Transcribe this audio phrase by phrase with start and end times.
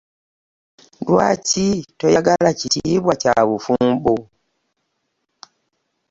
[1.09, 1.67] Lwaki
[1.99, 4.15] toyagala kitiibwa kya bufumbo?